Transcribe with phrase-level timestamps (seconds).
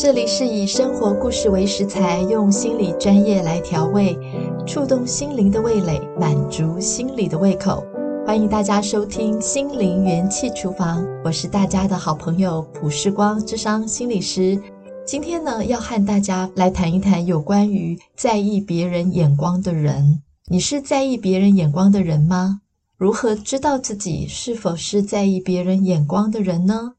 [0.00, 4.16] 这里是以生活故事为食材，用心理专业来调味，
[4.64, 7.84] 触动心灵的味蕾，满足心理的胃口。
[8.24, 14.56] 欢迎大家收听《心灵元气厨房》，我是大家的好朋友普世光，智商心理师。
[15.04, 20.22] 今天呢，要和大家来谈一谈有关于在意别人眼光的人。
[20.46, 22.60] 你是在意别人眼光的人吗？
[22.96, 26.92] 如何知道自己是否是在意别人眼光的人呢？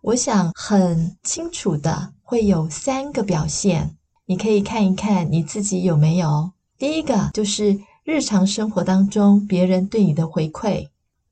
[0.00, 2.12] 我想很清楚的。
[2.28, 6.50] 会有三个表现，你可以看一看你自己有没有。
[6.76, 10.88] 第一个就是日常生活当中别人对你的回馈，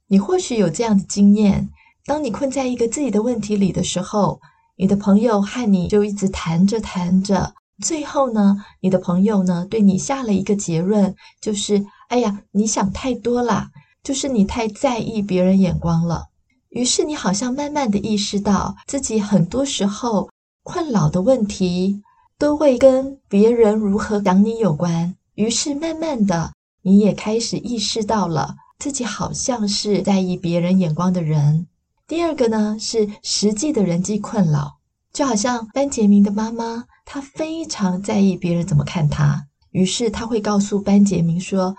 [0.07, 1.69] 你或许有这样的经验：
[2.07, 4.41] 当你困在一个自己的问题里的时候，
[4.77, 13.67] 你的朋友和你就一直谈着谈着，最后呢，你的朋友呢对你下了一个结论，就是“哎呀，你想太多了，
[14.05, 16.27] 就是你太在意别人眼光了”。
[16.71, 20.31] 于是你好像慢慢的意识到自己很多时候。
[20.65, 22.03] 困扰的问题
[22.37, 31.69] 都会跟别人如何讲你有关，于是慢慢的，你也开始意识到了自己好像是在意别人眼光的人。
[32.09, 34.79] 第二个呢，是实际的人际困扰，
[35.13, 41.77] 就好像班杰明的妈妈，她非常在意别人怎么看她，于是她会告诉班杰明说，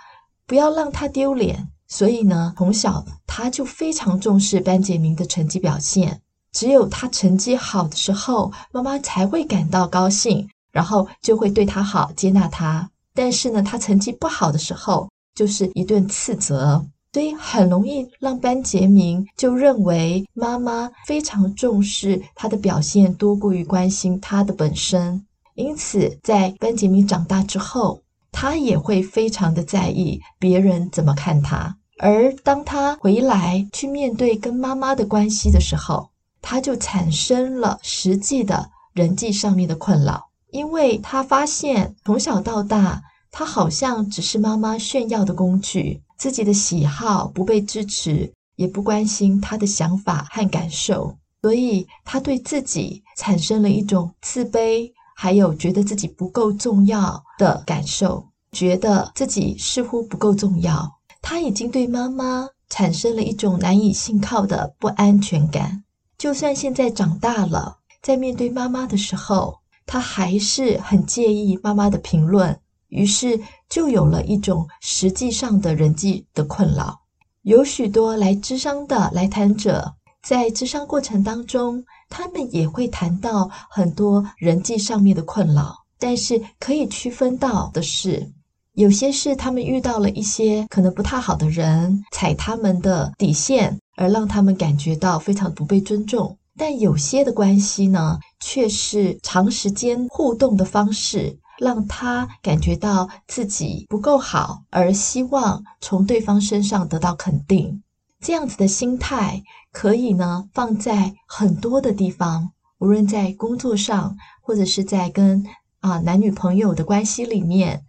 [0.47, 1.67] 不要让他丢脸。
[1.87, 6.21] 所以呢，从小他就非常重视班杰明的成绩表现。
[6.55, 12.89] 只有他成绩好的时候，妈妈才会感到高兴，然后就会对他好，接纳他。
[13.13, 16.81] 但是呢，他成绩不好的时候，就是一顿斥责，
[17.11, 25.21] 所以很容易让班杰明就认为妈妈非常重视他的表现，多过于关心他的本身。
[25.55, 27.99] 因此，在班杰明长大之后，
[28.31, 31.75] 他也会非常的在意别人怎么看他。
[31.99, 36.09] 而当他回来去面对跟妈妈的关系的时候，
[36.47, 43.01] 他就产生了实际的人际上面的困扰，因为他发现从小到大，
[43.31, 60.87] 他好像只是妈妈炫耀的工具，自己的喜好不被支持，也不关心他的想法和感受，所以他对自己产生了一种自卑，还有觉得自己不够重要的感受，觉得自己似乎不够重要，
[61.23, 65.81] 他已经对妈妈产生了一种难以信靠的不安全感。
[66.25, 76.99] 就算现在长大了，在面对妈妈的时候，他还是很介意妈妈的评论，于是就有了一种实际上的人际的困扰。
[77.43, 79.93] 有许多来咨商的来谈者，
[80.23, 88.33] 在咨商过程当中，他们也会谈到很多人际上面的困扰，但是可以区分到的是，
[88.75, 93.77] 有些是他们遇到了一些可能不太好的人，踩他们的底线。
[93.97, 107.81] 而让他们感觉到非常不被尊重，但有些的关系呢，却是长时间互动的方式，让他感觉到自己不够好，而希望从对方身上得到肯定。
[108.19, 109.41] 这样子的心态
[109.71, 115.45] 可以呢，放在很多的地方，无论在工作上，或者是在跟
[115.79, 117.81] 啊男女朋友的关系里面。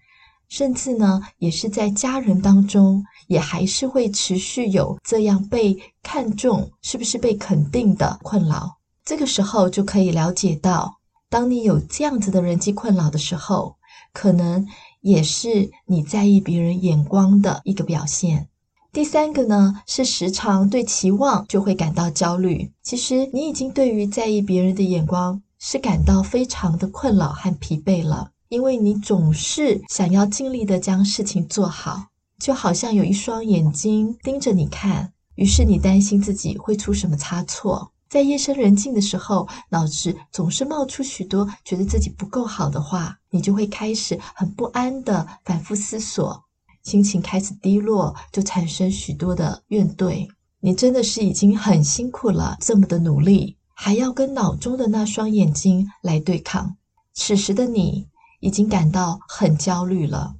[0.48, 8.76] 甚至呢，也是在家人当中，也还是会持续有这样被看重，是不是被肯定的困扰。
[9.04, 10.98] 这个时候就可以了解到，
[11.28, 13.76] 当你有这样子的人际困扰的时候，
[14.12, 14.66] 可能
[15.00, 18.48] 也是你在意别人眼光的一个表现。
[18.92, 22.72] 第三个呢，是时常对期望就会感到焦虑。
[22.82, 28.30] 其实你已经对于在意别人的眼光是感到非常的困扰和疲惫了。
[28.56, 32.06] 因为你总是想要尽力的将事情做好，
[32.38, 37.92] 就好像有一双眼睛盯着你看，于是你担心自己会出什么差错。
[38.08, 46.42] 在夜深人静的时候，脑子总是冒出许多觉得自己不够好的话，你就会开始很不安的反复思索，
[46.82, 50.26] 心情开始低落，就产生许多的怨怼。
[50.60, 56.74] 你真的是已经很辛苦了，这么的努力，还要跟脑中的那双眼睛来对抗。
[57.12, 58.06] 此时的你，
[58.40, 60.34] 已经感到很焦虑了。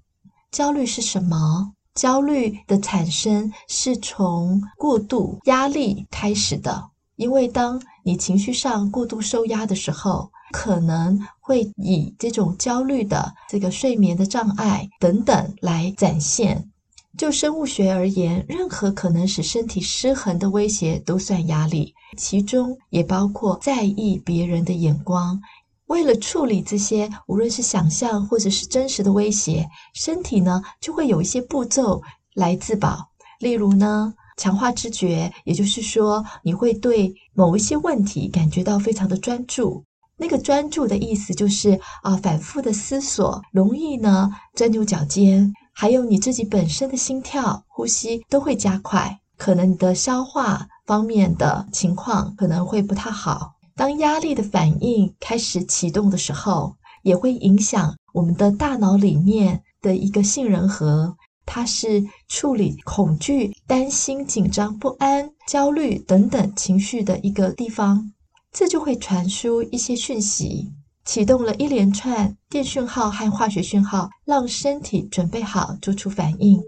[0.50, 1.72] 焦虑是什么？
[1.94, 6.90] 焦虑的产生是从过度压力开始的。
[7.16, 16.70] 因为当你情绪上过度受压的时候，可能会以这种焦虑的这个睡眠的障碍等等来展现。
[17.16, 25.40] 就生物学而言，任何可能使身体失衡的威胁都算压力，其中也包括在意别人的眼光。
[25.87, 32.03] 为了处理这些，无论是想象或者是真实的威胁，身体呢就会有一些步骤
[32.35, 33.09] 来自保。
[33.38, 39.85] 例如呢，强化知觉，也就是说，你会对某一些问题感觉到非常的专注，
[40.17, 53.56] 那个专注的意思就是啊，反复的思索，容易呢钻牛角尖，还有你自己本身的心跳、呼吸都会加快，可能你的消化方面的情况可能会不太好。
[53.76, 61.14] 当压力的反应开始启动的时候，也会影响我们的大脑里面的一个杏仁核，
[61.44, 68.11] 它是处理恐惧、担心、紧张、不安、焦虑等等情绪的一个地方。
[68.50, 70.72] 这就会传输一些讯息，
[71.05, 76.58] 启动了一连串电讯号和化学讯号，让身体准备好做出反应。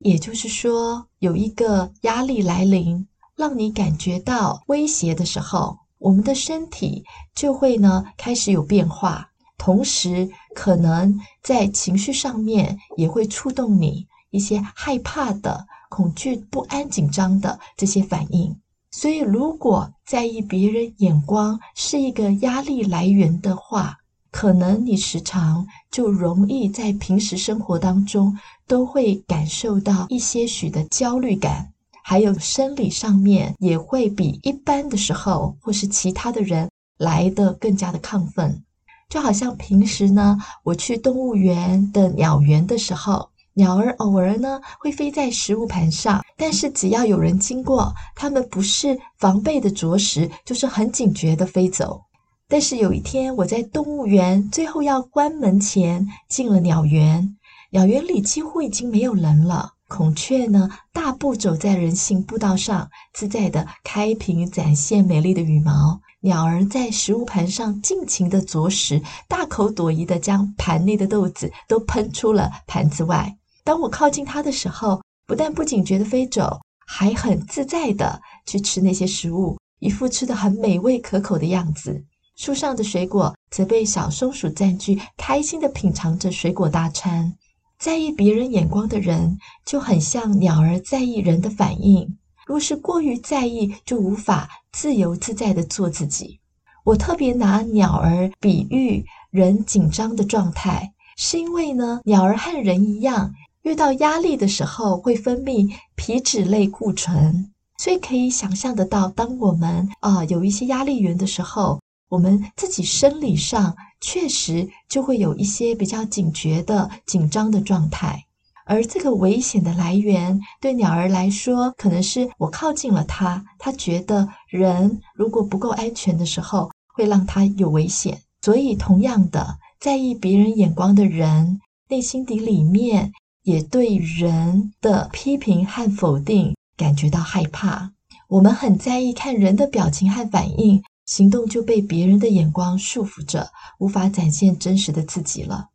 [0.00, 7.04] 也就是说，有一个压力来临，让你感觉到威胁的时候，我们的身体
[7.34, 18.56] 就会呢开始有变化，同时可能在情绪上面也会触动你一些害怕的、恐惧、不安、紧张的这些反应。
[18.92, 23.98] 所以，如果在意别人眼光是一个压力来源的话，
[24.30, 28.38] 可能你时常就容易在平时生活当中
[28.68, 31.72] 都会感受到一些许的焦虑感，
[32.08, 38.62] 还有生理上面也会比一般的时候或是其他的人来得更加的亢奋。
[39.10, 43.28] 就好像平时呢，我去动物园的鸟园的时候。
[43.54, 52.02] 鸟儿偶尔呢会飞在食物盘上，但是只要有人经过，它们不是防备的啄食，就是很警觉的飞走。
[52.46, 57.36] 但是有一天，我在动物园最后要关门前进了鸟园，
[57.70, 59.72] 鸟园里几乎已经没有人了。
[59.88, 66.00] 孔雀呢大步走在人行步道上，自在地开屏展现美丽的羽毛。
[66.20, 73.36] 鸟儿在食物盘上尽情地啄食，大口朵颐地将盘内的豆子都喷出了盘子外。
[73.62, 82.04] 当我靠近它的时候，不但不警觉地飞走，还很自在地去吃那些食物，一副吃得很美味可口的样子。
[82.34, 87.34] 树上的水果则被小松鼠占据，开心地品尝着水果大餐。
[87.78, 92.16] 在意别人眼光的人，就很像鸟儿在意人的反应。
[92.46, 96.40] 若是过于在意，就无法自由自在地做自己。
[96.84, 103.34] 我特别拿鸟儿比喻人紧张的状态，是因为呢，鸟儿和人一样。
[103.62, 118.24] 遇到压力的时候，会分泌皮质类固醇，所以可以想象得到，当我们啊、有一些压力源的时候，我们自己生理上确实就会有一些比较警觉的紧张的状态。
[118.64, 128.20] 而这个危险的来源，对鸟儿来说，可能是我靠近了它，它觉得人如果不够安全的时候，会让它有危险。
[128.42, 133.12] 所以，同样的，在意别人眼光的人，内心底里面。
[133.46, 137.92] 也对人的批评和否定感觉到害怕。
[138.26, 145.68] 我们很在意看人的表情和反应，行动就被别人的眼光束缚着，无法展现真实的自己了。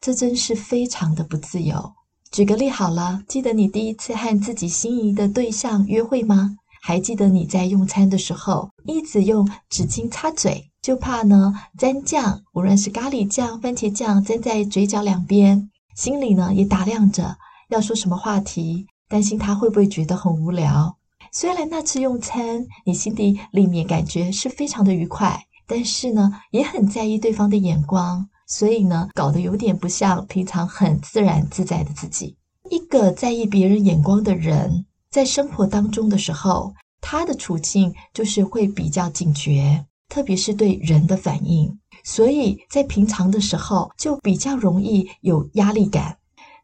[0.00, 1.92] 这真是非常的不自由。
[2.30, 6.56] 举个例好了，记得你第一次和自己心仪的对象约会吗？
[6.82, 15.68] 还记得你在用餐的时候一直用纸巾擦嘴，就怕呢沾酱，无论是咖喱酱、番茄酱，沾在嘴角两边。
[15.96, 17.38] 心里呢也打量着
[17.70, 20.96] 要说什么话题，担心他会不会觉得很无聊。
[21.38, 32.34] 虽然那次用餐你心底里面感觉是非常的愉快，但是呢也很在意对方的眼光，所以呢搞得有点不像平常很自然自在的自己。
[32.70, 41.78] 一个在意别人眼光的人，在生活当中的时候，他的处境就是会比较警觉，特别是对人的反应。
[42.02, 46.16] 所以在平常的时候就比较容易有压力感。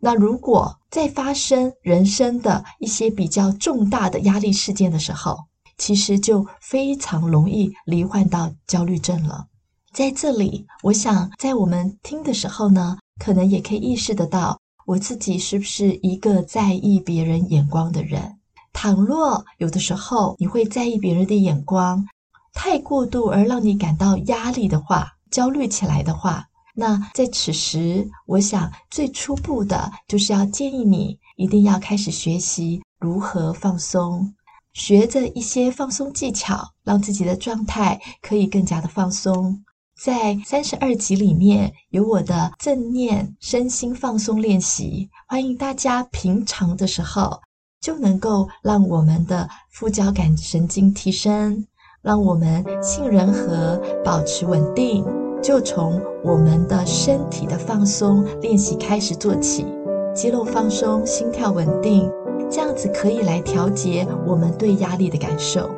[0.05, 5.39] 那如果在发生人生的一些比较重大的压力事件的时候，
[5.79, 9.47] 其实就非常容易罹患到焦虑症了。
[9.95, 18.39] 在这里，我想在我们听的时候呢，可能也可以意识得到，我自己是不是一个在意别人眼光的人？
[18.73, 22.05] 倘若有的时候你会在意别人的眼光，
[22.53, 34.35] 太过度而让你感到压力的话，焦虑起来的话，那在此时，我想最初步的就是要建议你一定要开始学习如何放松，
[34.73, 39.63] 学着一些放松技巧，让自己的状态可以更加的放松。
[40.03, 47.39] 在三十二集里面有我的正念身心放松练习，欢迎大家平常的时候
[47.81, 51.67] 就能够让我们的副交感神经提升，
[52.01, 55.22] 让我们杏仁核保持稳定。
[55.43, 59.67] 就从我们的身体的放松练习开始做起，
[60.15, 62.09] 肌肉放松，心跳稳定，
[62.49, 65.69] 这样子可以来调节我们对压力的感受，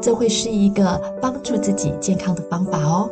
[0.00, 3.08] 这会是一个帮助自己健康的方法哦。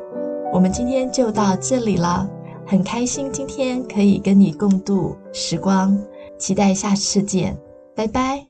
[0.52, 2.28] 我们今天就到这里了，
[2.66, 5.96] 很开心今天可以跟你共度时光，
[6.38, 7.56] 期待下次见，
[7.94, 8.49] 拜拜。